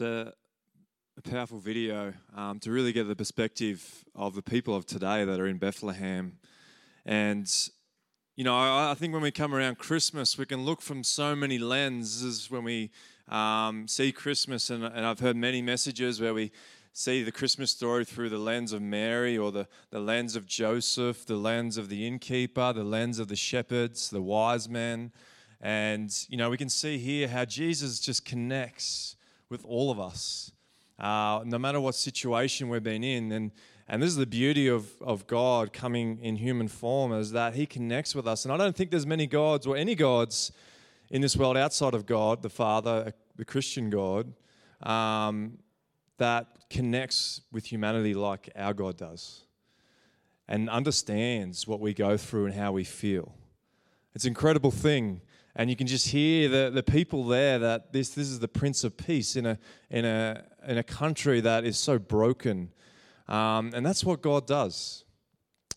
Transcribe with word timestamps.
It's 0.00 0.06
a, 0.06 0.32
a 1.18 1.30
powerful 1.30 1.58
video 1.58 2.14
um, 2.34 2.58
to 2.60 2.70
really 2.70 2.90
get 2.90 3.06
the 3.06 3.14
perspective 3.14 4.02
of 4.14 4.34
the 4.34 4.40
people 4.40 4.74
of 4.74 4.86
today 4.86 5.26
that 5.26 5.38
are 5.38 5.46
in 5.46 5.58
Bethlehem. 5.58 6.38
And, 7.04 7.46
you 8.34 8.42
know, 8.42 8.56
I, 8.56 8.92
I 8.92 8.94
think 8.94 9.12
when 9.12 9.20
we 9.20 9.30
come 9.30 9.54
around 9.54 9.76
Christmas, 9.76 10.38
we 10.38 10.46
can 10.46 10.64
look 10.64 10.80
from 10.80 11.04
so 11.04 11.36
many 11.36 11.58
lenses 11.58 12.50
when 12.50 12.64
we 12.64 12.92
um, 13.28 13.86
see 13.88 14.10
Christmas. 14.10 14.70
And, 14.70 14.84
and 14.84 15.04
I've 15.04 15.20
heard 15.20 15.36
many 15.36 15.60
messages 15.60 16.18
where 16.18 16.32
we 16.32 16.50
see 16.94 17.22
the 17.22 17.32
Christmas 17.32 17.70
story 17.70 18.06
through 18.06 18.30
the 18.30 18.38
lens 18.38 18.72
of 18.72 18.80
Mary 18.80 19.36
or 19.36 19.52
the, 19.52 19.68
the 19.90 20.00
lens 20.00 20.34
of 20.34 20.46
Joseph, 20.46 21.26
the 21.26 21.36
lens 21.36 21.76
of 21.76 21.90
the 21.90 22.06
innkeeper, 22.06 22.72
the 22.72 22.84
lens 22.84 23.18
of 23.18 23.28
the 23.28 23.36
shepherds, 23.36 24.08
the 24.08 24.22
wise 24.22 24.66
men. 24.66 25.12
And, 25.60 26.10
you 26.30 26.38
know, 26.38 26.48
we 26.48 26.56
can 26.56 26.70
see 26.70 26.96
here 26.96 27.28
how 27.28 27.44
Jesus 27.44 28.00
just 28.00 28.24
connects 28.24 29.16
with 29.50 29.64
all 29.66 29.90
of 29.90 30.00
us, 30.00 30.52
uh, 30.98 31.42
no 31.44 31.58
matter 31.58 31.80
what 31.80 31.94
situation 31.94 32.68
we've 32.68 32.82
been 32.82 33.04
in. 33.04 33.32
And, 33.32 33.50
and 33.88 34.02
this 34.02 34.08
is 34.08 34.16
the 34.16 34.26
beauty 34.26 34.68
of, 34.68 34.88
of 35.02 35.26
God 35.26 35.72
coming 35.72 36.18
in 36.20 36.36
human 36.36 36.68
form, 36.68 37.12
is 37.12 37.32
that 37.32 37.54
He 37.54 37.66
connects 37.66 38.14
with 38.14 38.26
us. 38.26 38.44
And 38.44 38.54
I 38.54 38.56
don't 38.56 38.74
think 38.74 38.90
there's 38.90 39.06
many 39.06 39.26
gods 39.26 39.66
or 39.66 39.76
any 39.76 39.94
gods 39.94 40.52
in 41.10 41.20
this 41.20 41.36
world 41.36 41.56
outside 41.56 41.94
of 41.94 42.06
God, 42.06 42.42
the 42.42 42.48
Father, 42.48 43.12
the 43.36 43.44
Christian 43.44 43.90
God, 43.90 44.32
um, 44.82 45.58
that 46.18 46.46
connects 46.70 47.42
with 47.50 47.66
humanity 47.66 48.14
like 48.14 48.48
our 48.54 48.72
God 48.72 48.96
does 48.96 49.42
and 50.46 50.70
understands 50.70 51.66
what 51.66 51.80
we 51.80 51.94
go 51.94 52.16
through 52.16 52.46
and 52.46 52.54
how 52.54 52.72
we 52.72 52.84
feel. 52.84 53.34
It's 54.14 54.24
an 54.24 54.28
incredible 54.28 54.70
thing 54.70 55.20
and 55.56 55.68
you 55.68 55.76
can 55.76 55.86
just 55.86 56.08
hear 56.08 56.48
the, 56.48 56.70
the 56.72 56.82
people 56.82 57.24
there 57.24 57.58
that 57.58 57.92
this, 57.92 58.10
this 58.10 58.28
is 58.28 58.38
the 58.38 58.48
Prince 58.48 58.84
of 58.84 58.96
Peace 58.96 59.36
in 59.36 59.46
a, 59.46 59.58
in, 59.90 60.04
a, 60.04 60.44
in 60.66 60.78
a 60.78 60.82
country 60.82 61.40
that 61.40 61.64
is 61.64 61.76
so 61.76 61.98
broken. 61.98 62.70
Um, 63.28 63.72
and 63.74 63.84
that's 63.84 64.04
what 64.04 64.22
God 64.22 64.46
does. 64.46 65.04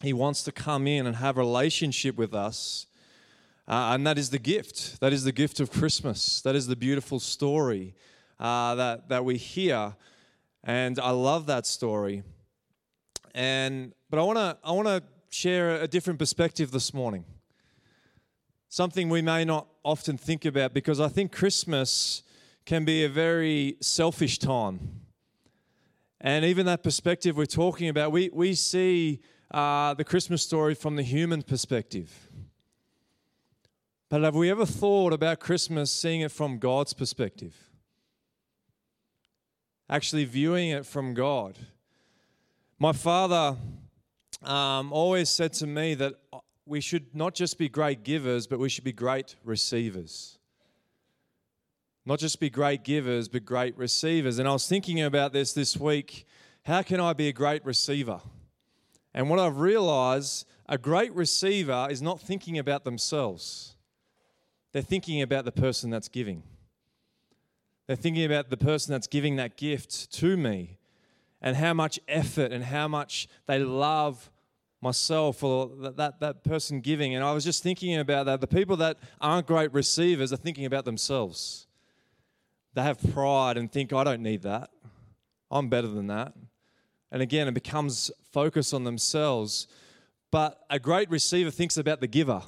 He 0.02 0.14
wants 0.14 0.44
to 0.44 0.52
come 0.52 0.86
in 0.86 1.08
and 1.08 1.16
have 1.16 1.38
a 1.38 1.40
relationship 1.40 2.18
with 2.18 2.34
us. 2.34 2.88
Uh, 3.68 3.92
and 3.94 4.06
that 4.06 4.18
is 4.18 4.30
the 4.30 4.40
gift. 4.40 5.00
That 5.00 5.14
is 5.14 5.24
the 5.24 5.32
gift 5.32 5.60
of 5.60 5.72
Christmas. 5.72 6.42
That 6.42 6.56
is 6.56 6.68
the 6.68 6.76
beautiful 6.76 7.20
story 7.20 7.96
uh, 8.40 8.76
that, 8.76 9.10
that 9.10 9.26
we 9.26 9.38
hear. 9.38 9.96
And 10.64 11.00
I 11.00 11.12
love 11.12 11.46
that 11.48 11.66
story. 11.66 12.24
And, 13.34 13.94
but 14.10 14.20
I 14.20 14.24
want 14.24 14.38
to 14.38 14.58
I 14.64 14.72
wanna 14.72 15.02
share 15.30 15.82
a 15.82 15.88
different 15.88 16.20
perspective 16.20 16.70
this 16.70 16.94
morning 16.94 17.26
something 18.74 19.08
we 19.08 19.22
may 19.22 19.46
not 19.46 19.68
often 19.84 20.18
think 20.18 20.46
about 20.46 20.74
because 20.74 21.00
I 21.00 21.08
think 21.08 21.32
Christmas 21.32 22.24
can 22.66 22.86
be 22.86 23.04
a 23.04 23.08
very 23.08 23.78
selfish 23.82 24.40
time. 24.40 25.02
And 26.20 26.44
even 26.44 26.66
that 26.66 26.82
perspective 26.82 27.38
we're 27.38 27.46
talking 27.46 27.88
about, 27.88 28.12
we, 28.12 28.32
we 28.34 28.56
see 28.56 29.22
uh, 29.52 29.94
the 29.94 30.04
Christmas 30.04 30.42
story 30.42 30.74
from 30.74 30.96
the 30.96 31.04
human 31.04 31.44
perspective. 31.44 32.32
But 34.10 34.24
have 34.24 34.34
we 34.34 34.50
ever 34.50 34.66
thought 34.66 35.14
about 35.14 35.40
Christmas 35.40 35.92
seeing 35.92 36.22
it 36.22 36.32
from 36.32 36.58
God's 36.58 36.94
perspective? 36.94 37.56
Actually, 39.88 40.26
viewing 40.26 40.72
it 40.72 40.88
from 40.88 41.14
God. 41.14 41.60
My 42.80 42.92
father 42.92 43.56
um, 44.42 44.92
always 44.92 45.30
said 45.30 45.54
to 45.54 45.68
me 45.68 45.94
that 45.94 46.16
we 46.66 46.80
should 46.80 47.14
not 47.16 47.34
just 47.36 47.58
be 47.58 47.70
great 47.70 48.04
givers, 48.04 48.48
but 48.48 48.60
we 48.60 48.70
should 48.70 48.84
be 48.84 48.94
great 48.94 49.36
receivers. 49.44 50.38
Not 52.06 52.20
just 52.20 52.40
be 52.40 52.50
great 52.50 52.84
givers, 52.84 53.28
but 53.28 53.46
great 53.46 53.78
receivers. 53.78 54.40
And 54.40 54.48
I 54.48 54.54
was 54.54 54.68
thinking 54.68 55.02
about 55.02 55.34
this 55.34 55.54
this 55.54 55.78
week. 55.78 56.26
How 56.64 56.82
can 56.82 57.00
I 57.00 57.14
be 57.14 57.28
a 57.30 57.34
great 57.34 57.64
receiver? 57.66 58.22
And 59.14 59.30
what 59.30 59.40
I've 59.40 59.60
realized 59.60 60.48
a 60.68 60.78
great 60.78 61.14
receiver 61.14 61.88
is 61.90 62.02
not 62.02 62.20
thinking 62.20 62.58
about 62.58 62.84
themselves, 62.84 63.76
they're 64.72 64.82
thinking 64.82 65.22
about 65.22 65.46
the 65.46 65.52
person 65.52 65.90
that's 65.90 66.08
giving. 66.08 66.44
They're 67.86 67.96
thinking 67.98 68.24
about 68.24 68.50
the 68.50 68.58
person 68.58 68.94
that's 68.94 69.08
giving 69.08 69.36
that 69.36 69.58
gift 69.58 70.12
to 70.14 70.38
me 70.38 70.80
and 71.42 71.58
how 71.58 71.74
much 71.74 72.00
effort 72.08 72.54
and 72.54 72.64
how 72.64 72.88
much 72.88 73.28
they 73.46 73.60
love 73.60 74.32
myself 74.84 75.42
or 75.42 75.72
that, 75.80 75.98
that, 75.98 76.20
that 76.20 76.44
person 76.44 76.82
giving. 76.82 77.16
And 77.16 77.24
I 77.24 77.32
was 77.32 77.44
just 77.44 77.64
thinking 77.64 77.98
about 77.98 78.26
that. 78.28 78.42
The 78.42 78.48
people 78.48 78.76
that 78.78 78.98
aren't 79.20 79.48
great 79.48 79.74
receivers 79.74 80.32
are 80.32 80.38
thinking 80.38 80.66
about 80.66 80.86
themselves. 80.86 81.66
They 82.74 82.84
have 82.84 83.00
pride 83.14 83.58
and 83.58 83.72
think, 83.72 83.94
I 83.94 84.04
don't 84.04 84.22
need 84.22 84.44
that. 84.44 84.70
I'm 85.50 85.70
better 85.70 85.88
than 85.88 86.08
that. 86.08 86.34
And 87.12 87.22
again, 87.22 87.48
it 87.48 87.54
becomes 87.54 88.12
focus 88.32 88.74
on 88.74 88.84
themselves. 88.84 89.68
But 90.32 90.60
a 90.70 90.80
great 90.80 91.10
receiver 91.10 91.52
thinks 91.52 91.78
about 91.78 92.02
the 92.02 92.08
giver. 92.08 92.42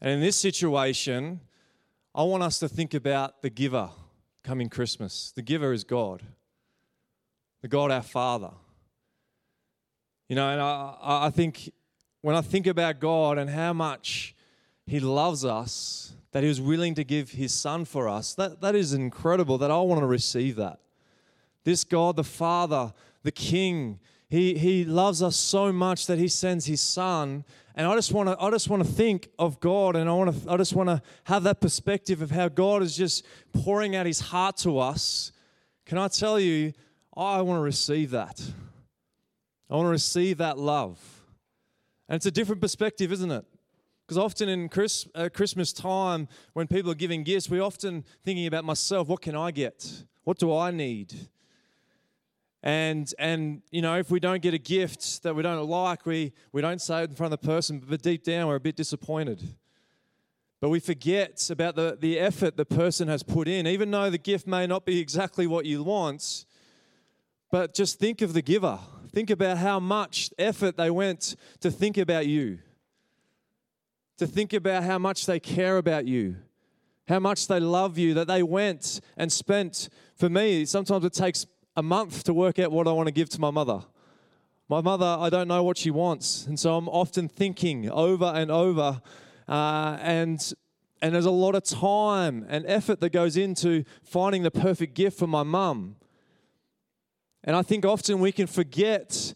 And 0.00 0.10
in 0.10 0.20
this 0.20 0.36
situation, 0.36 1.40
I 2.14 2.22
want 2.22 2.42
us 2.42 2.58
to 2.58 2.68
think 2.68 2.94
about 2.94 3.42
the 3.42 3.50
giver 3.50 3.90
coming 4.44 4.68
Christmas. 4.68 5.32
The 5.34 5.42
giver 5.42 5.72
is 5.72 5.84
God, 5.84 6.22
the 7.62 7.68
God 7.68 7.90
our 7.90 8.02
Father. 8.02 8.50
You 10.30 10.36
know, 10.36 10.48
and 10.48 10.60
I, 10.60 11.26
I 11.26 11.30
think 11.30 11.72
when 12.20 12.36
I 12.36 12.40
think 12.40 12.68
about 12.68 13.00
God 13.00 13.36
and 13.36 13.50
how 13.50 13.72
much 13.72 14.36
He 14.86 15.00
loves 15.00 15.44
us, 15.44 16.12
that 16.30 16.44
He 16.44 16.48
was 16.48 16.60
willing 16.60 16.94
to 16.94 17.02
give 17.02 17.32
His 17.32 17.52
Son 17.52 17.84
for 17.84 18.08
us, 18.08 18.34
that, 18.34 18.60
that 18.60 18.76
is 18.76 18.92
incredible 18.92 19.58
that 19.58 19.72
I 19.72 19.80
want 19.80 20.02
to 20.02 20.06
receive 20.06 20.54
that. 20.54 20.78
This 21.64 21.82
God, 21.82 22.14
the 22.14 22.22
Father, 22.22 22.92
the 23.24 23.32
King, 23.32 23.98
he, 24.28 24.56
he 24.56 24.84
loves 24.84 25.20
us 25.20 25.34
so 25.34 25.72
much 25.72 26.06
that 26.06 26.20
He 26.20 26.28
sends 26.28 26.64
His 26.64 26.80
Son. 26.80 27.44
And 27.74 27.88
I 27.88 27.94
just 27.96 28.12
want 28.12 28.28
to 28.28 28.40
I 28.40 28.50
just 28.52 28.68
want 28.68 28.84
to 28.84 28.88
think 28.88 29.30
of 29.36 29.58
God 29.58 29.96
and 29.96 30.08
I 30.08 30.12
want 30.12 30.44
to 30.44 30.52
I 30.52 30.56
just 30.56 30.74
want 30.74 30.90
to 30.90 31.02
have 31.24 31.42
that 31.42 31.60
perspective 31.60 32.22
of 32.22 32.30
how 32.30 32.46
God 32.46 32.82
is 32.82 32.96
just 32.96 33.26
pouring 33.52 33.96
out 33.96 34.06
his 34.06 34.20
heart 34.20 34.58
to 34.58 34.78
us. 34.78 35.32
Can 35.86 35.98
I 35.98 36.06
tell 36.06 36.38
you 36.38 36.72
I 37.16 37.42
want 37.42 37.58
to 37.58 37.62
receive 37.62 38.10
that. 38.10 38.40
I 39.70 39.76
want 39.76 39.86
to 39.86 39.90
receive 39.90 40.38
that 40.38 40.58
love. 40.58 40.98
And 42.08 42.16
it's 42.16 42.26
a 42.26 42.30
different 42.30 42.60
perspective, 42.60 43.12
isn't 43.12 43.30
it? 43.30 43.44
Because 44.04 44.18
often 44.18 44.48
in 44.48 44.68
Chris, 44.68 45.06
uh, 45.14 45.28
Christmas 45.32 45.72
time, 45.72 46.26
when 46.54 46.66
people 46.66 46.90
are 46.90 46.96
giving 46.96 47.22
gifts, 47.22 47.48
we're 47.48 47.62
often 47.62 48.04
thinking 48.24 48.46
about 48.48 48.64
myself 48.64 49.06
what 49.06 49.20
can 49.20 49.36
I 49.36 49.52
get? 49.52 50.04
What 50.24 50.38
do 50.38 50.56
I 50.56 50.72
need? 50.72 51.14
And, 52.64 53.12
and 53.18 53.62
you 53.70 53.80
know, 53.80 53.96
if 53.96 54.10
we 54.10 54.18
don't 54.18 54.42
get 54.42 54.52
a 54.52 54.58
gift 54.58 55.22
that 55.22 55.36
we 55.36 55.44
don't 55.44 55.64
like, 55.68 56.04
we, 56.04 56.32
we 56.50 56.60
don't 56.60 56.82
say 56.82 57.04
it 57.04 57.10
in 57.10 57.16
front 57.16 57.32
of 57.32 57.40
the 57.40 57.46
person, 57.46 57.80
but 57.88 58.02
deep 58.02 58.24
down 58.24 58.48
we're 58.48 58.56
a 58.56 58.60
bit 58.60 58.74
disappointed. 58.74 59.40
But 60.60 60.68
we 60.70 60.80
forget 60.80 61.48
about 61.48 61.76
the, 61.76 61.96
the 61.98 62.18
effort 62.18 62.56
the 62.56 62.66
person 62.66 63.06
has 63.06 63.22
put 63.22 63.46
in, 63.46 63.68
even 63.68 63.90
though 63.90 64.10
the 64.10 64.18
gift 64.18 64.46
may 64.48 64.66
not 64.66 64.84
be 64.84 64.98
exactly 64.98 65.46
what 65.46 65.64
you 65.64 65.84
want. 65.84 66.44
But 67.52 67.74
just 67.74 68.00
think 68.00 68.20
of 68.20 68.32
the 68.32 68.42
giver. 68.42 68.80
Think 69.12 69.30
about 69.30 69.58
how 69.58 69.80
much 69.80 70.30
effort 70.38 70.76
they 70.76 70.90
went 70.90 71.34
to 71.60 71.70
think 71.70 71.98
about 71.98 72.26
you, 72.26 72.58
to 74.18 74.26
think 74.26 74.52
about 74.52 74.84
how 74.84 74.98
much 74.98 75.26
they 75.26 75.40
care 75.40 75.78
about 75.78 76.06
you, 76.06 76.36
how 77.08 77.18
much 77.18 77.48
they 77.48 77.58
love 77.58 77.98
you, 77.98 78.14
that 78.14 78.28
they 78.28 78.42
went 78.42 79.00
and 79.16 79.32
spent. 79.32 79.88
For 80.14 80.28
me, 80.28 80.64
sometimes 80.64 81.04
it 81.04 81.12
takes 81.12 81.46
a 81.76 81.82
month 81.82 82.24
to 82.24 82.34
work 82.34 82.58
out 82.58 82.70
what 82.70 82.86
I 82.86 82.92
want 82.92 83.08
to 83.08 83.12
give 83.12 83.28
to 83.30 83.40
my 83.40 83.50
mother. 83.50 83.82
My 84.68 84.80
mother, 84.80 85.16
I 85.18 85.30
don't 85.30 85.48
know 85.48 85.64
what 85.64 85.76
she 85.76 85.90
wants. 85.90 86.46
And 86.46 86.58
so 86.58 86.76
I'm 86.76 86.88
often 86.88 87.28
thinking 87.28 87.90
over 87.90 88.26
and 88.26 88.50
over. 88.50 89.02
Uh, 89.48 89.98
and 90.00 90.52
and 91.02 91.14
there's 91.14 91.26
a 91.26 91.30
lot 91.30 91.54
of 91.54 91.64
time 91.64 92.44
and 92.48 92.64
effort 92.66 93.00
that 93.00 93.10
goes 93.10 93.36
into 93.36 93.84
finding 94.02 94.42
the 94.42 94.50
perfect 94.50 94.94
gift 94.94 95.18
for 95.18 95.26
my 95.26 95.42
mum. 95.42 95.96
And 97.44 97.56
I 97.56 97.62
think 97.62 97.84
often 97.84 98.20
we 98.20 98.32
can 98.32 98.46
forget 98.46 99.34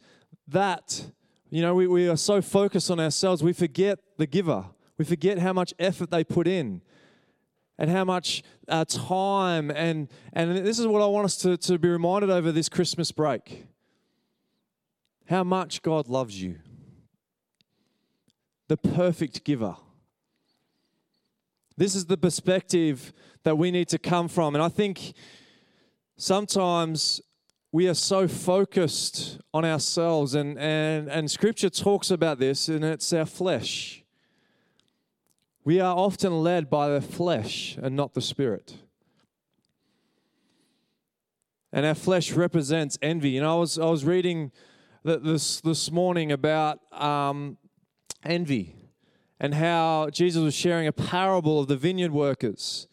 that. 0.49 1.07
You 1.51 1.63
know, 1.63 1.75
we, 1.75 1.87
we 1.87 2.09
are 2.09 2.17
so 2.17 2.43
focused 2.43 2.91
on 2.91 2.99
ourselves, 2.99 3.43
we 3.43 3.53
forget 3.53 3.99
the 4.19 4.27
giver. 4.27 4.67
We 4.99 5.05
forget 5.05 5.39
how 5.39 5.53
much 5.53 5.75
effort 5.79 6.11
they 6.11 6.25
put 6.25 6.47
in 6.47 6.83
and 7.79 7.91
how 7.91 8.05
much 8.05 8.43
uh, 8.69 8.85
time. 8.85 9.71
And, 9.71 10.09
and 10.33 10.57
this 10.59 10.79
is 10.79 10.87
what 10.87 11.03
I 11.03 11.07
want 11.07 11.25
us 11.25 11.37
to, 11.39 11.57
to 11.57 11.79
be 11.79 11.89
reminded 11.89 12.31
over 12.31 12.53
this 12.53 12.69
Christmas 12.69 13.11
break 13.11 13.67
how 15.27 15.43
much 15.43 15.83
God 15.83 16.09
loves 16.09 16.41
you. 16.41 16.57
The 18.69 18.77
perfect 18.77 19.45
giver. 19.45 19.77
This 21.77 21.95
is 21.95 22.07
the 22.07 22.17
perspective 22.17 23.13
that 23.43 23.57
we 23.57 23.71
need 23.71 23.89
to 23.89 23.99
come 23.99 24.29
from. 24.29 24.55
And 24.55 24.63
I 24.63 24.69
think 24.69 25.15
sometimes 26.17 27.21
we 27.75 27.89
are 27.89 27.95
so 27.95 28.29
focused 28.29 29.41
on 29.53 29.65
ourselves, 29.65 30.37
and, 30.37 30.57
and, 30.61 31.11
and 31.11 31.29
scripture 31.29 31.69
talks 31.69 32.09
about 32.09 32.39
this, 32.39 32.69
and 32.69 32.85
it's 32.85 33.13
our 33.13 33.27
flesh. 33.27 34.05
We 35.65 35.81
are 35.81 35.97
often 35.97 36.45
led 36.45 36.71
by 36.71 36.89
the 36.89 37.01
flesh 37.01 37.77
and 37.83 37.97
not 37.97 38.15
the 38.15 38.21
spirit. 38.21 38.77
And 41.73 41.85
our 41.85 41.97
flesh 41.97 42.31
represents 42.31 42.97
envy. 43.03 43.31
You 43.31 43.41
know, 43.41 43.57
I 43.57 43.59
was, 43.59 43.77
I 43.77 43.87
was 43.87 44.05
reading 44.05 44.53
this, 45.03 45.61
this 45.61 45.91
morning 45.91 46.31
about 46.31 46.79
um, 46.93 47.59
envy 48.23 48.77
and 49.41 49.53
how 49.53 50.11
Jesus 50.13 50.41
was 50.41 50.55
sharing 50.55 50.87
a 50.87 50.93
parable 50.93 51.59
of 51.59 51.67
the 51.67 51.77
vineyard 51.77 52.13
workers. 52.13 52.87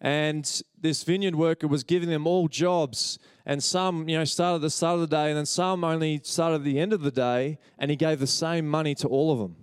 And 0.00 0.62
this 0.78 1.02
vineyard 1.04 1.36
worker 1.36 1.66
was 1.66 1.82
giving 1.82 2.10
them 2.10 2.26
all 2.26 2.48
jobs, 2.48 3.18
and 3.46 3.62
some, 3.62 4.08
you 4.08 4.18
know, 4.18 4.24
started 4.24 4.56
at 4.56 4.60
the 4.62 4.70
start 4.70 4.96
of 4.96 5.00
the 5.00 5.06
day, 5.06 5.28
and 5.28 5.36
then 5.36 5.46
some 5.46 5.84
only 5.84 6.20
started 6.22 6.56
at 6.56 6.64
the 6.64 6.78
end 6.78 6.92
of 6.92 7.02
the 7.02 7.10
day, 7.10 7.58
and 7.78 7.90
he 7.90 7.96
gave 7.96 8.18
the 8.18 8.26
same 8.26 8.66
money 8.66 8.94
to 8.96 9.08
all 9.08 9.32
of 9.32 9.38
them. 9.38 9.56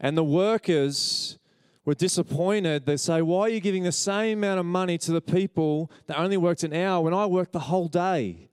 And 0.00 0.16
the 0.16 0.24
workers 0.24 1.38
were 1.84 1.94
disappointed. 1.94 2.86
They 2.86 2.96
say, 2.96 3.22
Why 3.22 3.42
are 3.42 3.48
you 3.48 3.60
giving 3.60 3.82
the 3.82 3.92
same 3.92 4.38
amount 4.38 4.60
of 4.60 4.66
money 4.66 4.98
to 4.98 5.12
the 5.12 5.20
people 5.20 5.90
that 6.06 6.18
only 6.18 6.36
worked 6.36 6.62
an 6.62 6.72
hour 6.72 7.02
when 7.02 7.14
I 7.14 7.26
worked 7.26 7.52
the 7.52 7.60
whole 7.60 7.88
day? 7.88 8.48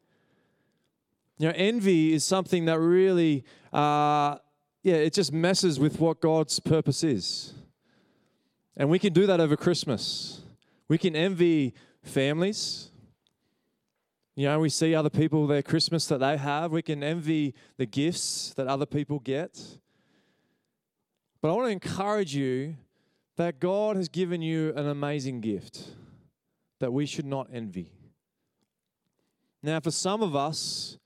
You 1.37 1.47
know, 1.47 1.53
envy 1.55 2.13
is 2.13 2.23
something 2.23 2.65
that 2.65 2.79
really, 2.79 3.43
uh, 3.73 4.37
yeah, 4.83 4.95
it 4.95 5.13
just 5.13 5.33
messes 5.33 5.79
with 5.79 5.99
what 5.99 6.21
God's 6.21 6.59
purpose 6.59 7.03
is. 7.03 7.53
And 8.77 8.89
we 8.89 8.99
can 8.99 9.13
do 9.13 9.25
that 9.27 9.39
over 9.39 9.55
Christmas. 9.55 10.41
We 10.87 10.97
can 10.97 11.15
envy 11.15 11.73
families. 12.03 12.89
You 14.35 14.47
know, 14.47 14.59
we 14.59 14.69
see 14.69 14.95
other 14.95 15.09
people, 15.09 15.45
their 15.45 15.61
Christmas 15.61 16.07
that 16.07 16.19
they 16.19 16.37
have. 16.37 16.71
We 16.71 16.81
can 16.81 17.03
envy 17.03 17.53
the 17.77 17.85
gifts 17.85 18.53
that 18.55 18.67
other 18.67 18.85
people 18.85 19.19
get. 19.19 19.61
But 21.41 21.49
I 21.49 21.53
want 21.53 21.67
to 21.67 21.71
encourage 21.71 22.35
you 22.35 22.75
that 23.35 23.59
God 23.59 23.95
has 23.97 24.07
given 24.07 24.41
you 24.41 24.73
an 24.75 24.87
amazing 24.87 25.41
gift 25.41 25.89
that 26.79 26.93
we 26.93 27.05
should 27.05 27.25
not 27.25 27.47
envy. 27.51 27.91
Now, 29.63 29.79
for 29.79 29.91
some 29.91 30.21
of 30.23 30.35
us, 30.35 30.97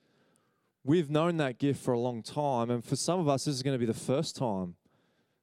we've 0.83 1.09
known 1.09 1.38
that 1.38 1.57
gift 1.57 1.83
for 1.83 1.94
a 1.94 2.00
long 2.00 2.21
time. 2.21 2.69
And 2.69 2.83
for 2.83 2.95
some 2.95 3.19
of 3.19 3.27
us, 3.27 3.45
this 3.45 3.56
is 3.56 3.63
going 3.63 3.75
to 3.75 3.79
be 3.79 3.85
the 3.85 3.94
first 3.94 4.35
time 4.35 4.75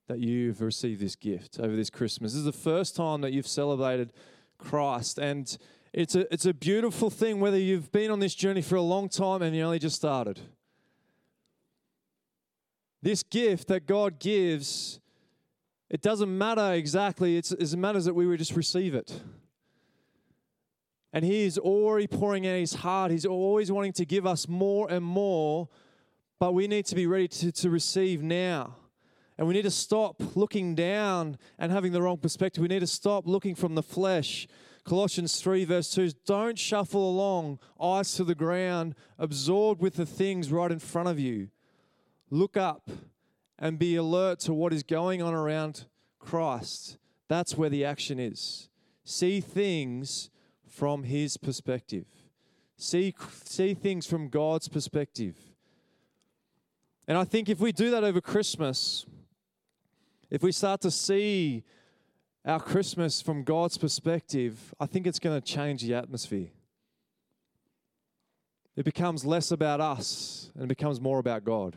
that 0.08 0.19
you've 0.19 0.60
received 0.60 1.00
this 1.00 1.16
gift 1.16 1.58
over 1.60 1.75
this 1.76 1.90
Christmas. 1.90 2.32
This 2.32 2.40
is 2.40 2.44
the 2.44 2.52
first 2.52 2.96
time 2.96 3.20
that 3.20 3.32
you've 3.32 3.46
celebrated 3.46 4.12
Christ. 4.58 5.19
And 5.19 5.56
it's 5.93 6.14
a, 6.14 6.32
it's 6.32 6.46
a 6.46 6.54
beautiful 6.54 7.10
thing 7.10 7.40
whether 7.40 7.58
you've 7.58 7.93
been 7.93 8.10
on 8.10 8.19
this 8.19 8.34
journey 8.34 8.62
for 8.62 8.76
a 8.76 8.82
long 8.82 9.08
time 9.08 9.43
and 9.43 9.54
you 9.54 9.62
only 9.62 9.78
just 9.78 9.96
started. 9.96 10.40
This 13.02 13.22
gift 13.22 13.69
that 13.69 13.87
God 13.87 14.19
gives, 14.20 15.00
it 15.90 16.02
doesn't 16.02 16.37
matter 16.37 16.72
exactly, 16.72 17.37
it's, 17.37 17.52
it 17.52 17.76
matters 17.76 18.05
that 18.05 18.14
we 18.14 18.26
would 18.26 18.38
just 18.38 18.56
receive 18.56 18.94
it. 18.94 19.20
And 21.12 21.25
He 21.25 21.43
is 21.43 21.58
already 21.58 22.06
pouring 22.06 22.46
out 22.46 22.56
His 22.56 22.75
heart. 22.75 23.10
He's 23.10 23.26
always 23.26 23.70
wanting 23.70 23.93
to 23.94 24.06
give 24.06 24.26
us 24.26 24.48
more 24.48 24.90
and 24.90 25.05
more, 25.05 25.69
but 26.38 26.55
we 26.55 26.69
need 26.69 26.87
to 26.87 26.94
be 26.94 27.06
ready 27.06 27.28
to, 27.28 27.52
to 27.52 27.70
receive 27.70 28.22
now. 28.22 28.76
And 29.43 29.49
we 29.49 29.55
need 29.55 29.62
to 29.62 29.73
stop 29.73 30.23
looking 30.37 30.77
down 30.77 31.37
and 31.59 31.73
having 31.73 31.91
the 31.91 32.00
wrong 32.00 32.17
perspective. 32.17 32.62
We 32.62 32.69
need 32.69 32.79
to 32.79 32.87
stop 32.87 33.27
looking 33.27 33.56
from 33.56 33.75
the 33.75 33.83
flesh. 33.83 34.47
Colossians 34.85 35.41
3, 35.41 35.65
verse 35.65 35.91
2 35.91 36.12
don't 36.25 36.56
shuffle 36.56 37.11
along, 37.11 37.59
eyes 37.83 38.15
to 38.15 38.23
the 38.23 38.37
ground, 38.37 38.94
absorbed 39.19 39.83
with 39.83 39.94
the 39.94 40.06
things 40.06 40.53
right 40.53 40.71
in 40.71 40.79
front 40.79 41.09
of 41.09 41.19
you. 41.19 41.49
Look 42.31 42.56
up 42.56 42.89
and 43.59 43.81
be 43.81 43.97
alert 43.97 44.39
to 44.43 44.55
what 44.55 44.73
is 44.73 44.85
going 44.85 45.21
on 45.21 45.35
around 45.35 45.87
Christ. 46.21 46.97
That's 47.27 47.56
where 47.56 47.69
the 47.69 47.85
action 47.85 48.21
is. 48.21 48.69
See 49.03 49.41
things 49.41 50.31
from 50.69 51.03
His 51.03 51.37
perspective, 51.37 52.06
see, 52.77 53.12
see 53.43 53.75
things 53.75 54.06
from 54.06 54.29
God's 54.29 54.69
perspective. 54.69 55.35
And 57.09 57.19
I 57.19 57.25
think 57.25 57.49
if 57.49 57.59
we 57.59 57.73
do 57.73 57.91
that 57.91 58.05
over 58.05 58.21
Christmas, 58.21 59.05
if 60.32 60.43
we 60.43 60.50
start 60.50 60.81
to 60.81 60.90
see 60.90 61.62
our 62.46 62.58
Christmas 62.58 63.20
from 63.20 63.44
God's 63.44 63.76
perspective, 63.76 64.75
I 64.81 64.87
think 64.87 65.06
it's 65.06 65.19
going 65.19 65.38
to 65.38 65.46
change 65.46 65.82
the 65.82 65.93
atmosphere. 65.93 66.49
It 68.75 68.87
becomes 68.87 69.26
less 69.26 69.50
about 69.50 69.82
us 69.82 70.50
and 70.55 70.64
it 70.64 70.69
becomes 70.69 71.02
more 71.02 71.19
about 71.19 71.44
God. 71.44 71.76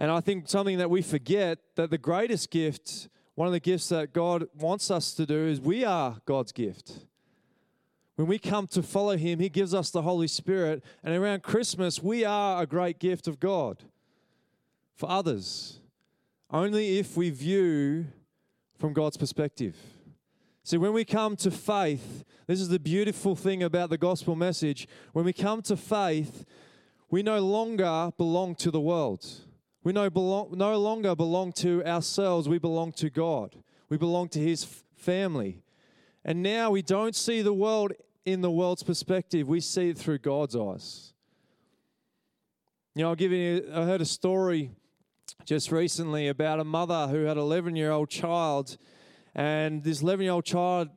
And 0.00 0.10
I 0.10 0.20
think 0.20 0.48
something 0.48 0.78
that 0.78 0.90
we 0.90 1.00
forget 1.00 1.60
that 1.76 1.90
the 1.90 1.98
greatest 1.98 2.50
gift, 2.50 3.08
one 3.36 3.46
of 3.46 3.52
the 3.52 3.60
gifts 3.60 3.88
that 3.90 4.12
God 4.12 4.48
wants 4.58 4.90
us 4.90 5.14
to 5.14 5.26
do, 5.26 5.46
is 5.46 5.60
we 5.60 5.84
are 5.84 6.16
God's 6.26 6.50
gift. 6.50 7.06
When 8.16 8.26
we 8.26 8.40
come 8.40 8.66
to 8.68 8.82
follow 8.82 9.16
Him, 9.16 9.38
He 9.38 9.48
gives 9.48 9.74
us 9.74 9.90
the 9.90 10.02
Holy 10.02 10.26
Spirit. 10.26 10.82
And 11.04 11.14
around 11.14 11.44
Christmas, 11.44 12.02
we 12.02 12.24
are 12.24 12.60
a 12.60 12.66
great 12.66 12.98
gift 12.98 13.28
of 13.28 13.38
God 13.38 13.84
for 14.96 15.08
others 15.08 15.78
only 16.50 16.98
if 16.98 17.16
we 17.16 17.30
view 17.30 18.06
from 18.78 18.92
God's 18.92 19.16
perspective. 19.16 19.76
See, 20.64 20.76
when 20.76 20.92
we 20.92 21.04
come 21.04 21.36
to 21.36 21.50
faith, 21.50 22.24
this 22.46 22.60
is 22.60 22.68
the 22.68 22.78
beautiful 22.78 23.34
thing 23.34 23.62
about 23.62 23.90
the 23.90 23.98
gospel 23.98 24.36
message. 24.36 24.86
When 25.12 25.24
we 25.24 25.32
come 25.32 25.62
to 25.62 25.76
faith, 25.76 26.44
we 27.10 27.22
no 27.22 27.40
longer 27.40 28.12
belong 28.16 28.54
to 28.56 28.70
the 28.70 28.80
world. 28.80 29.26
We 29.82 29.92
no, 29.92 30.10
belong, 30.10 30.52
no 30.52 30.78
longer 30.78 31.14
belong 31.14 31.52
to 31.52 31.82
ourselves. 31.84 32.48
We 32.48 32.58
belong 32.58 32.92
to 32.92 33.08
God. 33.08 33.56
We 33.88 33.96
belong 33.96 34.28
to 34.30 34.38
His 34.38 34.64
family. 34.94 35.62
And 36.24 36.42
now 36.42 36.70
we 36.70 36.82
don't 36.82 37.16
see 37.16 37.40
the 37.40 37.54
world 37.54 37.92
in 38.26 38.42
the 38.42 38.50
world's 38.50 38.82
perspective, 38.82 39.48
we 39.48 39.60
see 39.60 39.88
it 39.88 39.96
through 39.96 40.18
God's 40.18 40.54
eyes. 40.54 41.14
You 42.94 43.02
know, 43.02 43.08
I'll 43.08 43.14
give 43.14 43.32
you, 43.32 43.66
I 43.72 43.84
heard 43.84 44.02
a 44.02 44.04
story 44.04 44.72
just 45.44 45.72
recently 45.72 46.28
about 46.28 46.60
a 46.60 46.64
mother 46.64 47.08
who 47.08 47.24
had 47.24 47.36
an 47.36 47.42
11 47.42 47.76
year 47.76 47.90
old 47.90 48.10
child, 48.10 48.76
and 49.34 49.84
this 49.84 50.02
11 50.02 50.24
year 50.24 50.32
old 50.32 50.44
child, 50.44 50.88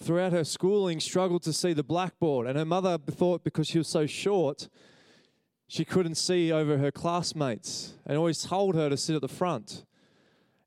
throughout 0.00 0.32
her 0.32 0.44
schooling, 0.44 1.00
struggled 1.00 1.42
to 1.42 1.52
see 1.52 1.72
the 1.72 1.82
blackboard. 1.82 2.46
And 2.46 2.58
her 2.58 2.64
mother 2.64 2.98
thought 2.98 3.44
because 3.44 3.68
she 3.68 3.78
was 3.78 3.88
so 3.88 4.06
short, 4.06 4.68
she 5.68 5.84
couldn't 5.84 6.16
see 6.16 6.50
over 6.50 6.78
her 6.78 6.90
classmates 6.90 7.94
and 8.06 8.16
always 8.18 8.42
told 8.42 8.74
her 8.74 8.88
to 8.88 8.96
sit 8.96 9.14
at 9.14 9.20
the 9.20 9.28
front. 9.28 9.84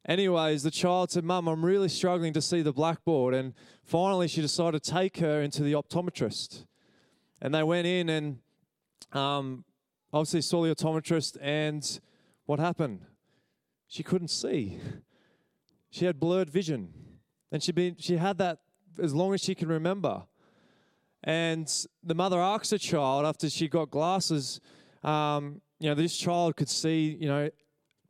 Anyways, 0.07 0.63
the 0.63 0.71
child 0.71 1.11
said, 1.11 1.23
Mum, 1.23 1.47
I'm 1.47 1.65
really 1.65 1.89
struggling 1.89 2.33
to 2.33 2.41
see 2.41 2.61
the 2.61 2.73
blackboard. 2.73 3.33
And 3.33 3.53
finally, 3.83 4.27
she 4.27 4.41
decided 4.41 4.83
to 4.83 4.91
take 4.91 5.17
her 5.17 5.41
into 5.41 5.63
the 5.63 5.73
optometrist. 5.73 6.65
And 7.41 7.53
they 7.53 7.63
went 7.63 7.87
in 7.87 8.09
and 8.09 8.39
um, 9.13 9.63
obviously 10.11 10.41
saw 10.41 10.63
the 10.63 10.75
optometrist. 10.75 11.37
And 11.41 11.99
what 12.45 12.59
happened? 12.59 13.05
She 13.93 14.01
couldn't 14.01 14.29
see. 14.29 14.79
She 15.91 16.05
had 16.05 16.19
blurred 16.19 16.49
vision. 16.49 16.91
And 17.51 17.61
she 17.61 17.71
been 17.71 17.95
she 17.99 18.17
had 18.17 18.39
that 18.39 18.57
as 18.99 19.13
long 19.13 19.35
as 19.35 19.41
she 19.41 19.53
can 19.53 19.69
remember. 19.69 20.23
And 21.23 21.71
the 22.03 22.15
mother 22.15 22.41
asked 22.41 22.71
the 22.71 22.79
child 22.79 23.23
after 23.23 23.51
she 23.51 23.67
got 23.67 23.91
glasses, 23.91 24.59
um, 25.03 25.61
you 25.79 25.89
know, 25.89 25.93
this 25.93 26.17
child 26.17 26.55
could 26.55 26.69
see, 26.69 27.15
you 27.21 27.27
know, 27.27 27.51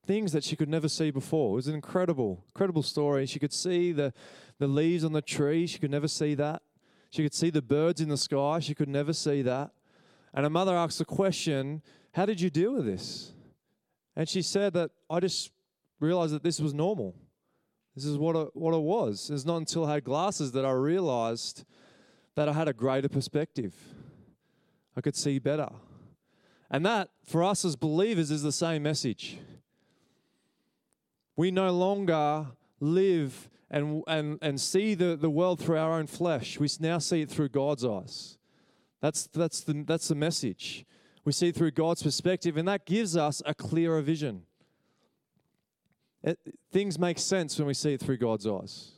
things 0.07 0.31
that 0.31 0.45
she 0.45 0.55
could 0.55 0.69
never 0.69 0.87
see 0.87 1.11
before. 1.11 1.51
It 1.51 1.55
was 1.55 1.67
an 1.67 1.75
incredible, 1.75 2.45
incredible 2.47 2.83
story. 2.83 3.25
She 3.25 3.39
could 3.39 3.53
see 3.53 3.91
the, 3.91 4.13
the 4.59 4.67
leaves 4.67 5.03
on 5.03 5.11
the 5.11 5.21
tree. 5.21 5.67
She 5.67 5.79
could 5.79 5.91
never 5.91 6.07
see 6.07 6.33
that. 6.35 6.61
She 7.09 7.23
could 7.23 7.33
see 7.33 7.49
the 7.49 7.61
birds 7.61 7.99
in 7.99 8.07
the 8.07 8.17
sky. 8.17 8.59
She 8.59 8.73
could 8.73 8.89
never 8.89 9.11
see 9.11 9.41
that. 9.41 9.71
And 10.33 10.45
her 10.45 10.49
mother 10.49 10.77
asked 10.77 10.99
the 10.99 11.05
question, 11.05 11.81
How 12.13 12.25
did 12.25 12.39
you 12.39 12.49
deal 12.49 12.73
with 12.73 12.85
this? 12.85 13.33
And 14.15 14.29
she 14.29 14.41
said 14.41 14.73
that 14.75 14.91
I 15.09 15.19
just 15.19 15.51
realized 15.99 16.33
that 16.33 16.43
this 16.43 16.59
was 16.59 16.73
normal. 16.73 17.15
This 17.95 18.05
is 18.05 18.17
what 18.17 18.35
it, 18.35 18.49
what 18.53 18.73
it 18.73 18.81
was. 18.81 19.29
It's 19.29 19.45
not 19.45 19.57
until 19.57 19.85
I 19.85 19.95
had 19.95 20.03
glasses 20.03 20.51
that 20.53 20.65
I 20.65 20.71
realized 20.71 21.63
that 22.35 22.49
I 22.49 22.53
had 22.53 22.67
a 22.67 22.73
greater 22.73 23.09
perspective. 23.09 23.75
I 24.97 25.01
could 25.01 25.15
see 25.15 25.39
better. 25.39 25.69
And 26.71 26.85
that, 26.85 27.09
for 27.23 27.43
us 27.43 27.63
as 27.63 27.75
believers, 27.75 28.31
is 28.31 28.41
the 28.41 28.51
same 28.51 28.83
message. 28.83 29.37
We 31.35 31.51
no 31.51 31.71
longer 31.71 32.47
live 32.79 33.49
and, 33.69 34.03
and, 34.07 34.39
and 34.41 34.59
see 34.59 34.95
the, 34.95 35.15
the 35.15 35.29
world 35.29 35.59
through 35.59 35.77
our 35.77 35.93
own 35.93 36.07
flesh. 36.07 36.59
We 36.59 36.67
now 36.79 36.97
see 36.97 37.21
it 37.21 37.29
through 37.29 37.49
God's 37.49 37.85
eyes. 37.85 38.37
That's, 39.01 39.27
that's, 39.27 39.61
the, 39.61 39.83
that's 39.85 40.07
the 40.07 40.15
message. 40.15 40.85
We 41.25 41.31
see 41.31 41.51
through 41.51 41.71
God's 41.71 42.03
perspective, 42.03 42.57
and 42.57 42.67
that 42.67 42.85
gives 42.85 43.17
us 43.17 43.41
a 43.45 43.53
clearer 43.53 44.01
vision. 44.01 44.43
It, 46.23 46.39
things 46.71 46.97
make 46.97 47.19
sense 47.19 47.57
when 47.57 47.67
we 47.67 47.73
see 47.73 47.93
it 47.93 47.99
through 47.99 48.17
God's 48.17 48.47
eyes. 48.47 48.91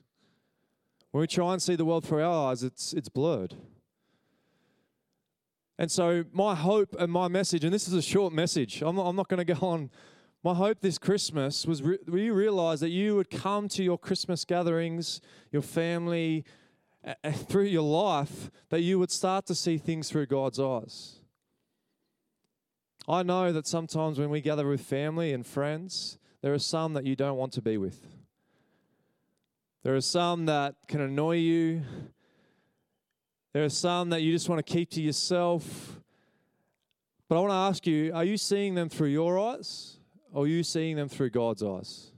When 1.12 1.22
we 1.22 1.28
try 1.28 1.54
and 1.54 1.62
see 1.62 1.76
the 1.76 1.86
world 1.86 2.06
through 2.06 2.24
our 2.24 2.52
eyes, 2.52 2.62
it's, 2.62 2.94
it's 2.94 3.10
blurred. 3.10 3.56
And 5.78 5.92
so, 5.92 6.24
my 6.32 6.56
hope 6.56 6.96
and 7.00 7.12
my 7.12 7.28
message, 7.28 7.64
and 7.64 7.74
this 7.74 7.88
is 7.88 7.94
a 7.94 8.02
short 8.02 8.32
message, 8.32 8.82
I'm 8.82 8.96
not, 8.96 9.08
I'm 9.08 9.16
not 9.16 9.28
going 9.28 9.46
to 9.46 9.54
go 9.54 9.68
on. 9.68 9.90
My 10.44 10.54
hope 10.54 10.80
this 10.80 10.98
Christmas 10.98 11.66
was 11.66 11.82
re- 11.82 11.98
you 12.08 12.34
realize 12.34 12.80
that 12.82 12.92
you 12.92 13.16
would 13.16 13.30
come 13.30 13.68
to 13.70 13.84
your 13.84 13.98
Christmas 13.98 14.46
gatherings, 14.46 15.20
your 15.52 15.64
family, 15.64 16.46
uh, 17.04 17.32
through 17.32 17.64
your 17.64 17.84
life, 17.84 18.52
that 18.70 18.82
you 18.82 19.00
would 19.00 19.12
start 19.12 19.48
to 19.48 19.56
see 19.56 19.78
things 19.78 20.10
through 20.10 20.28
God's 20.28 20.60
eyes. 20.60 21.20
I 23.08 23.24
know 23.24 23.52
that 23.52 23.68
sometimes 23.68 24.20
when 24.20 24.30
we 24.30 24.42
gather 24.42 24.68
with 24.68 24.82
family 24.82 25.34
and 25.34 25.46
friends, 25.46 26.20
there 26.46 26.54
are 26.54 26.60
some 26.60 26.94
that 26.94 27.08
you 27.08 27.16
don't 27.16 27.38
want 27.38 27.54
to 27.54 27.62
be 27.64 27.76
with. 27.76 28.06
There 29.82 29.96
are 29.96 30.02
some 30.02 30.46
that 30.46 30.76
can 30.88 31.02
annoy 31.02 31.38
you. 31.38 31.82
There 33.54 33.64
are 33.64 33.70
some 33.70 34.12
that 34.12 34.22
you 34.22 34.32
just 34.32 34.48
want 34.48 34.64
to 34.64 34.74
keep 34.74 34.92
to 34.92 35.02
yourself. 35.02 36.00
But 37.28 37.38
I 37.38 37.40
want 37.40 37.50
to 37.50 37.56
ask 37.56 37.88
you 37.88 38.14
are 38.14 38.24
you 38.24 38.38
seeing 38.38 38.76
them 38.76 38.90
through 38.90 39.08
your 39.08 39.40
eyes 39.40 39.98
or 40.34 40.44
are 40.44 40.48
you 40.48 40.62
seeing 40.62 40.98
them 40.98 41.10
through 41.10 41.32
God's 41.32 41.64
eyes? 41.64 42.12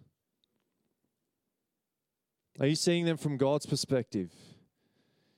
Are 2.60 2.68
you 2.68 2.76
seeing 2.76 3.06
them 3.06 3.16
from 3.16 3.38
God's 3.38 3.66
perspective? 3.66 4.34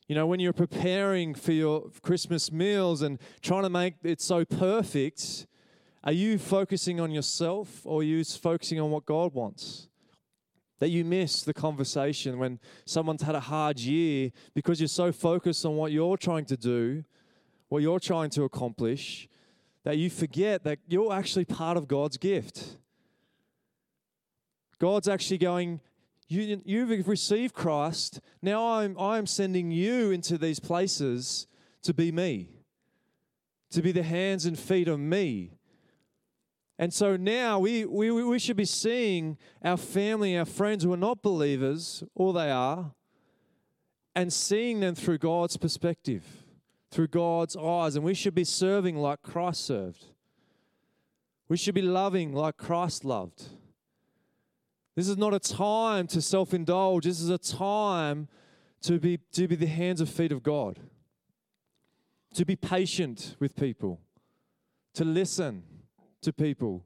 You 0.08 0.16
know, 0.16 0.26
when 0.26 0.40
you're 0.40 0.52
preparing 0.52 1.36
for 1.36 1.52
your 1.52 1.92
Christmas 2.02 2.52
meals 2.52 3.04
and 3.04 3.20
trying 3.44 3.62
to 3.62 3.70
make 3.70 3.98
it 4.02 4.20
so 4.20 4.46
perfect, 4.46 5.46
are 6.04 6.14
you 6.14 6.38
focusing 6.38 7.00
on 7.00 7.12
yourself 7.12 7.82
or 7.86 8.02
are 8.02 8.04
you 8.04 8.24
focusing 8.24 8.80
on 8.80 8.92
what 8.92 9.06
God 9.06 9.34
wants? 9.34 9.90
That 10.80 10.90
you 10.90 11.04
miss 11.04 11.44
the 11.44 11.54
conversation 11.54 12.40
when 12.40 12.60
someone's 12.86 13.22
had 13.22 13.36
a 13.36 13.42
hard 13.42 13.80
year 13.80 14.32
because 14.54 14.80
you're 14.80 14.88
so 14.88 15.12
focused 15.12 15.66
on 15.66 15.76
what 15.76 15.92
you're 15.92 16.16
trying 16.16 16.46
to 16.46 16.56
do, 16.56 17.04
what 17.68 17.82
you're 17.82 18.00
trying 18.00 18.30
to 18.32 18.44
accomplish, 18.44 19.28
that 19.84 19.98
you 19.98 20.10
forget 20.10 20.64
that 20.64 20.80
you're 20.88 21.14
actually 21.14 21.46
part 21.46 21.76
of 21.76 21.88
God's 21.88 22.18
gift. 22.18 22.78
God's 24.80 25.10
actually 25.10 25.40
going, 25.40 25.82
you, 26.30 26.62
you've 26.64 27.08
received 27.08 27.54
Christ. 27.54 28.22
Now 28.42 28.66
I'm, 28.66 28.98
I'm 28.98 29.26
sending 29.26 29.72
you 29.72 30.12
into 30.12 30.38
these 30.38 30.60
places 30.62 31.48
to 31.84 31.94
be 31.94 32.12
me, 32.12 32.52
to 33.72 33.82
be 33.82 33.92
the 33.92 34.04
hands 34.04 34.46
and 34.46 34.58
feet 34.58 34.88
of 34.88 35.00
me. 35.00 35.59
And 36.80 36.94
so 36.94 37.18
now 37.18 37.60
we, 37.60 37.84
we, 37.84 38.10
we 38.10 38.40
should 38.40 38.56
be 38.56 38.64
seeing 38.64 39.38
our 39.62 39.76
family, 39.76 40.38
our 40.38 40.46
friends 40.46 40.86
who 40.86 40.94
are 40.94 40.98
not 40.98 41.22
believers, 41.22 42.06
all 42.16 42.32
they 42.32 42.50
are, 42.50 42.94
and 44.16 44.32
seeing 44.32 44.80
them 44.80 44.96
through 44.96 45.18
God's 45.18 45.58
perspective, 45.58 46.24
through 46.90 47.10
God's 47.10 47.58
eyes. 47.58 47.98
And 47.98 48.06
we 48.06 48.14
should 48.14 48.34
be 48.34 48.46
serving 48.46 48.96
like 48.96 49.22
Christ 49.22 49.66
served. 49.66 50.06
We 51.50 51.58
should 51.58 51.76
be 51.76 51.82
loving 51.82 52.32
like 52.32 52.56
Christ 52.56 53.04
loved. 53.04 53.44
This 54.96 55.10
is 55.10 55.18
not 55.18 55.34
a 55.34 55.40
time 55.40 56.08
to 56.08 56.22
self 56.22 56.54
indulge. 56.54 57.04
This 57.04 57.20
is 57.20 57.30
a 57.30 57.38
time 57.38 58.30
to 58.84 59.00
be, 59.00 59.20
to 59.34 59.50
be 59.50 59.56
the 59.58 59.68
hands 59.68 60.00
and 60.00 60.10
feet 60.10 60.32
of 60.32 60.44
God, 60.44 60.80
to 62.36 62.46
be 62.46 62.56
patient 62.56 63.36
with 63.38 63.58
people, 63.58 64.00
to 64.94 65.04
listen 65.04 65.64
to 66.22 66.34
people, 66.34 66.84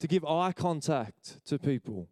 to 0.00 0.06
give 0.06 0.24
eye 0.24 0.52
contact 0.52 1.44
to 1.46 1.58
people, 1.58 2.08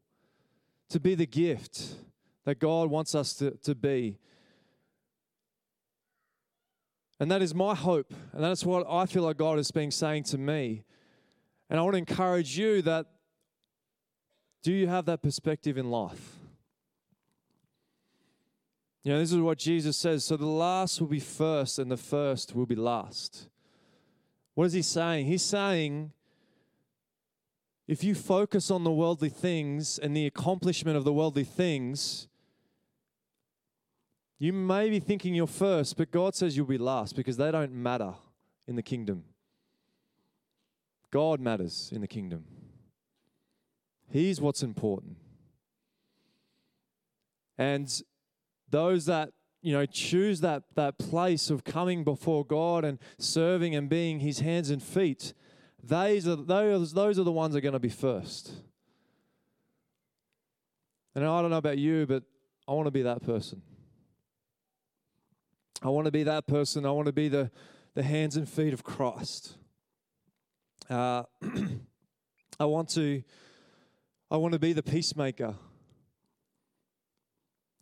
to 0.88 1.00
be 1.00 1.14
the 1.14 1.26
gift 1.26 1.96
that 2.44 2.58
God 2.58 2.90
wants 2.90 3.14
us 3.14 3.35
to, 3.35 3.52
to 3.62 3.75
be. 3.75 4.18
And 7.18 7.30
that 7.30 7.42
is 7.42 7.54
my 7.54 7.75
hope. 7.75 8.12
And 8.32 8.42
that's 8.42 8.64
what 8.64 8.87
I 8.88 9.06
feel 9.06 9.23
like 9.23 9.37
God 9.37 9.56
has 9.56 9.70
been 9.70 9.90
saying 9.90 10.25
to 10.25 10.38
me. 10.38 10.85
And 11.70 11.78
I 11.78 11.82
want 11.82 11.94
to 11.94 11.99
encourage 11.99 12.58
you 12.58 12.82
that 12.82 13.06
do 14.62 14.73
you 14.73 14.88
have 14.88 15.06
that 15.06 15.23
perspective 15.23 15.78
in 15.78 15.90
life? 15.90 16.37
You 19.04 19.12
know, 19.12 19.20
this 19.20 19.30
is 19.30 19.38
what 19.38 19.58
Jesus 19.58 19.96
says. 19.96 20.25
So 20.25 20.37
the 20.37 20.46
last 20.46 21.00
will 21.00 21.06
be 21.06 21.20
first, 21.20 21.78
and 21.78 21.88
the 21.88 21.96
first 21.96 22.56
will 22.56 22.66
be 22.66 22.75
last. 22.75 23.49
What 24.54 24.64
is 24.64 24.73
he 24.73 24.82
saying? 24.82 25.26
He's 25.26 25.42
saying 25.42 26.11
if 27.87 28.02
you 28.02 28.14
focus 28.14 28.71
on 28.71 28.85
the 28.85 28.90
worldly 28.90 29.28
things 29.28 29.99
and 29.99 30.16
the 30.16 30.26
accomplishment 30.26 30.97
of 30.97 31.05
the 31.05 31.12
worldly 31.12 31.45
things, 31.45 32.26
you 34.38 34.52
may 34.52 34.90
be 34.90 35.00
thinking 35.00 35.35
you're 35.35 35.47
first, 35.47 35.97
but 35.97 36.11
God 36.11 36.35
says 36.35 36.57
you'll 36.57 36.66
be 36.66 36.78
last 36.78 37.16
because 37.16 37.37
they 37.37 37.50
don't 37.50 37.73
matter 37.73 38.14
in 38.66 38.76
the 38.76 38.83
kingdom. 38.83 39.25
God 41.11 41.40
matters 41.40 41.90
in 41.95 42.00
the 42.00 42.09
kingdom. 42.09 42.45
He's 44.11 44.40
what's 44.40 44.62
important. 44.62 45.16
And 47.57 47.90
those 48.71 49.07
that 49.07 49.31
you 49.62 49.73
know 49.73 49.87
choose 49.87 50.40
that 50.40 50.64
that 50.75 50.99
place 50.99 51.49
of 51.49 51.64
coming 51.64 52.05
before 52.05 52.45
God 52.45 52.85
and 52.85 52.99
serving 53.19 53.75
and 53.75 53.88
being 53.88 54.21
His 54.21 54.40
hands 54.40 54.71
and 54.71 54.83
feet, 54.83 55.33
those 55.87 56.26
are 56.26 56.37
those 56.37 56.93
those 56.93 57.19
are 57.19 57.25
the 57.25 57.33
ones 57.33 57.55
that 57.55 57.59
are 57.59 57.62
going 57.62 57.73
to 57.73 57.78
be 57.78 57.88
first. 57.88 58.52
And 61.14 61.25
I 61.25 61.40
don't 61.40 61.50
know 61.50 61.57
about 61.57 61.78
you, 61.78 62.07
but 62.07 62.23
I 62.69 62.73
want 62.73 62.87
to 62.87 62.90
be 62.90 63.02
that 63.02 63.23
person. 63.23 63.62
I 65.83 65.88
want 65.88 66.07
to 66.07 66.11
be 66.11 66.25
that 66.25 66.47
person. 66.47 66.85
I 66.85 66.90
want 66.90 67.07
to 67.07 67.12
be 67.12 67.28
the 67.28 67.50
the 67.95 68.02
hands 68.02 68.37
and 68.37 68.49
feet 68.49 68.73
of 68.73 68.85
Christ. 68.85 69.55
Uh, 70.90 71.23
I 72.61 72.64
want 72.64 72.90
to 72.90 73.23
I 74.31 74.37
want 74.37 74.52
to 74.52 74.59
be 74.59 74.73
the 74.73 74.83
peacemaker. 74.83 75.55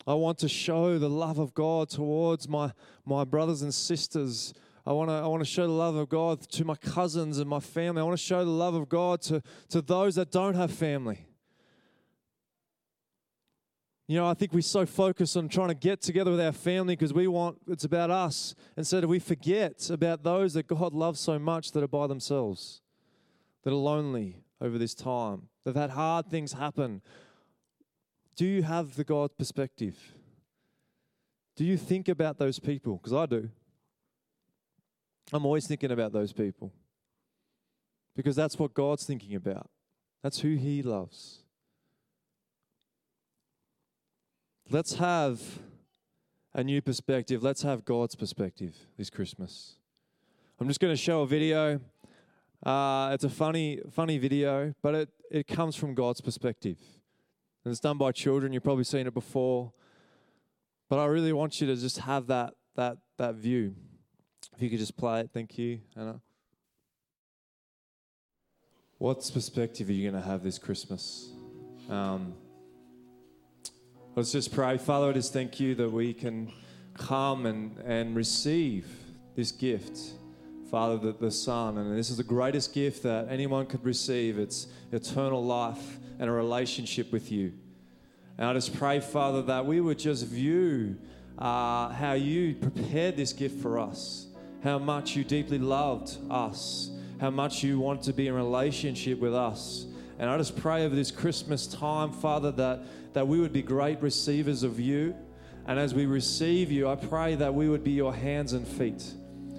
I 0.06 0.14
want 0.14 0.38
to 0.40 0.48
show 0.48 0.98
the 0.98 1.08
love 1.08 1.38
of 1.38 1.54
God 1.54 1.88
towards 1.88 2.46
my, 2.46 2.72
my 3.06 3.24
brothers 3.24 3.62
and 3.62 3.72
sisters. 3.72 4.52
I 4.86 4.92
want, 4.92 5.08
to, 5.08 5.14
I 5.14 5.26
want 5.26 5.40
to 5.40 5.48
show 5.48 5.66
the 5.66 5.72
love 5.72 5.96
of 5.96 6.10
God 6.10 6.42
to 6.42 6.64
my 6.64 6.74
cousins 6.74 7.38
and 7.38 7.48
my 7.48 7.60
family. 7.60 8.00
I 8.00 8.04
want 8.04 8.18
to 8.18 8.22
show 8.22 8.44
the 8.44 8.50
love 8.50 8.74
of 8.74 8.88
God 8.88 9.22
to, 9.22 9.42
to 9.70 9.80
those 9.80 10.16
that 10.16 10.30
don't 10.30 10.54
have 10.54 10.70
family. 10.70 11.26
You 14.06 14.18
know, 14.18 14.26
I 14.26 14.34
think 14.34 14.52
we're 14.52 14.60
so 14.60 14.84
focus 14.84 15.34
on 15.36 15.48
trying 15.48 15.68
to 15.68 15.74
get 15.74 16.02
together 16.02 16.30
with 16.30 16.40
our 16.40 16.52
family 16.52 16.94
because 16.94 17.14
we 17.14 17.26
want 17.26 17.56
it's 17.66 17.84
about 17.84 18.10
us 18.10 18.54
instead 18.76 19.02
of 19.02 19.08
we 19.08 19.18
forget 19.18 19.88
about 19.88 20.22
those 20.22 20.52
that 20.52 20.66
God 20.66 20.92
loves 20.92 21.20
so 21.20 21.38
much 21.38 21.72
that 21.72 21.82
are 21.82 21.88
by 21.88 22.06
themselves, 22.06 22.82
that 23.62 23.70
are 23.70 23.76
lonely 23.76 24.44
over 24.60 24.76
this 24.76 24.94
time. 24.94 25.48
They've 25.64 25.74
had 25.74 25.90
hard 25.90 26.26
things 26.26 26.52
happen. 26.52 27.00
Do 28.36 28.44
you 28.44 28.62
have 28.64 28.96
the 28.96 29.04
God 29.04 29.38
perspective? 29.38 29.96
Do 31.56 31.64
you 31.64 31.78
think 31.78 32.08
about 32.08 32.38
those 32.38 32.58
people? 32.58 32.96
Because 32.96 33.14
I 33.14 33.24
do. 33.24 33.48
I'm 35.32 35.44
always 35.46 35.66
thinking 35.66 35.90
about 35.90 36.12
those 36.12 36.32
people. 36.32 36.72
Because 38.16 38.36
that's 38.36 38.58
what 38.58 38.74
God's 38.74 39.04
thinking 39.04 39.34
about. 39.34 39.68
That's 40.22 40.40
who 40.40 40.54
He 40.54 40.82
loves. 40.82 41.40
Let's 44.70 44.94
have 44.94 45.40
a 46.54 46.62
new 46.62 46.80
perspective. 46.80 47.42
Let's 47.42 47.62
have 47.62 47.84
God's 47.84 48.14
perspective 48.14 48.74
this 48.96 49.10
Christmas. 49.10 49.74
I'm 50.60 50.68
just 50.68 50.80
going 50.80 50.92
to 50.92 50.96
show 50.96 51.22
a 51.22 51.26
video. 51.26 51.80
Uh, 52.64 53.10
it's 53.12 53.24
a 53.24 53.28
funny, 53.28 53.80
funny 53.90 54.16
video, 54.16 54.72
but 54.82 54.94
it, 54.94 55.08
it 55.30 55.46
comes 55.46 55.76
from 55.76 55.94
God's 55.94 56.20
perspective. 56.20 56.78
And 57.64 57.72
it's 57.72 57.80
done 57.80 57.98
by 57.98 58.12
children. 58.12 58.52
You've 58.52 58.62
probably 58.62 58.84
seen 58.84 59.06
it 59.06 59.14
before. 59.14 59.72
But 60.88 60.98
I 60.98 61.06
really 61.06 61.32
want 61.32 61.60
you 61.60 61.66
to 61.66 61.76
just 61.76 61.98
have 61.98 62.26
that, 62.28 62.54
that, 62.76 62.98
that 63.18 63.34
view. 63.34 63.74
If 64.56 64.62
you 64.62 64.70
could 64.70 64.78
just 64.78 64.96
play 64.96 65.20
it, 65.20 65.30
thank 65.32 65.58
you, 65.58 65.80
Anna. 65.96 66.20
What 68.98 69.28
perspective 69.32 69.88
are 69.88 69.92
you 69.92 70.10
going 70.10 70.22
to 70.22 70.26
have 70.26 70.42
this 70.42 70.58
Christmas? 70.58 71.32
Um, 71.90 72.34
let's 74.14 74.32
just 74.32 74.52
pray. 74.52 74.78
Father, 74.78 75.10
I 75.10 75.12
just 75.12 75.32
thank 75.32 75.58
you 75.60 75.74
that 75.74 75.90
we 75.90 76.14
can 76.14 76.52
come 76.96 77.46
and, 77.46 77.78
and 77.78 78.14
receive 78.14 78.86
this 79.34 79.50
gift 79.50 79.98
Father, 80.74 80.96
the, 80.96 81.12
the 81.12 81.30
Son. 81.30 81.78
And 81.78 81.96
this 81.96 82.10
is 82.10 82.16
the 82.16 82.24
greatest 82.24 82.74
gift 82.74 83.04
that 83.04 83.28
anyone 83.30 83.64
could 83.64 83.84
receive 83.84 84.40
it's 84.40 84.66
eternal 84.90 85.44
life 85.44 86.00
and 86.18 86.28
a 86.28 86.32
relationship 86.32 87.12
with 87.12 87.30
you. 87.30 87.52
And 88.38 88.48
I 88.48 88.52
just 88.54 88.74
pray, 88.74 88.98
Father, 88.98 89.42
that 89.42 89.64
we 89.66 89.80
would 89.80 90.00
just 90.00 90.26
view 90.26 90.96
uh, 91.38 91.90
how 91.90 92.14
you 92.14 92.56
prepared 92.56 93.16
this 93.16 93.32
gift 93.32 93.62
for 93.62 93.78
us, 93.78 94.26
how 94.64 94.78
much 94.78 95.14
you 95.14 95.22
deeply 95.22 95.58
loved 95.58 96.16
us, 96.30 96.90
how 97.20 97.30
much 97.30 97.62
you 97.62 97.78
want 97.78 98.02
to 98.02 98.12
be 98.12 98.26
in 98.26 98.34
relationship 98.34 99.20
with 99.20 99.34
us. 99.34 99.86
And 100.18 100.28
I 100.28 100.36
just 100.36 100.56
pray 100.56 100.84
over 100.84 100.94
this 100.94 101.12
Christmas 101.12 101.66
time, 101.68 102.10
Father, 102.10 102.50
that, 102.52 102.80
that 103.12 103.28
we 103.28 103.38
would 103.38 103.52
be 103.52 103.62
great 103.62 104.00
receivers 104.02 104.62
of 104.64 104.80
you. 104.80 105.14
And 105.66 105.78
as 105.78 105.94
we 105.94 106.06
receive 106.06 106.72
you, 106.72 106.88
I 106.88 106.96
pray 106.96 107.36
that 107.36 107.54
we 107.54 107.68
would 107.68 107.84
be 107.84 107.92
your 107.92 108.14
hands 108.14 108.52
and 108.52 108.66
feet 108.66 109.04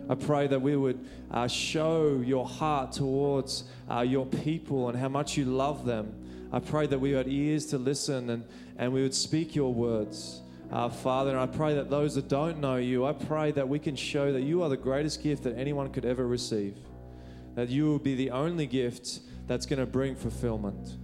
I 0.08 0.14
pray 0.14 0.46
that 0.48 0.62
we 0.62 0.76
would 0.76 1.04
uh, 1.32 1.48
show 1.48 2.22
your 2.24 2.46
heart 2.46 2.92
towards 2.92 3.64
uh, 3.90 4.02
your 4.02 4.26
people 4.26 4.90
and 4.90 4.98
how 4.98 5.10
much 5.10 5.36
you 5.36 5.46
love 5.46 5.86
them. 5.86 6.14
I 6.54 6.60
pray 6.60 6.86
that 6.88 7.00
we 7.00 7.12
had 7.12 7.28
ears 7.28 7.66
to 7.68 7.80
listen 7.80 8.30
and, 8.30 8.44
and 8.78 8.94
we 8.94 9.02
would 9.02 9.16
speak 9.16 9.56
your 9.56 9.74
words. 9.74 10.42
Uh, 10.72 10.90
Father, 10.90 11.32
and 11.32 11.40
I 11.40 11.46
pray 11.46 11.76
that 11.76 11.90
those 11.90 12.16
that 12.16 12.28
don't 12.28 12.60
know 12.60 12.78
you, 12.78 13.06
I 13.06 13.14
pray 13.14 13.52
that 13.52 13.68
we 13.68 13.80
can 13.80 13.96
show 13.96 14.34
that 14.34 14.42
you 14.42 14.64
are 14.64 14.70
the 14.70 14.78
greatest 14.78 15.22
gift 15.24 15.44
that 15.44 15.58
anyone 15.58 15.92
could 15.92 16.06
ever 16.06 16.28
receive. 16.28 16.78
That 17.56 17.70
you 17.70 17.86
will 17.86 18.00
be 18.00 18.16
the 18.16 18.32
only 18.32 18.66
gift 18.66 19.20
that's 19.48 19.66
going 19.66 19.80
to 19.80 19.86
bring 19.86 20.16
fulfillment. 20.16 20.98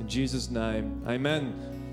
In 0.00 0.08
Jesus' 0.08 0.50
name, 0.50 1.02
amen. 1.06 1.83